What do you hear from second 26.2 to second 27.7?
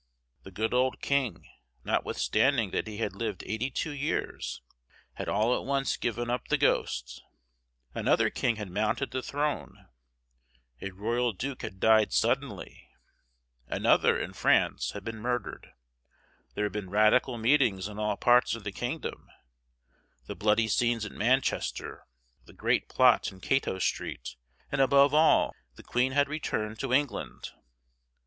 returned to England!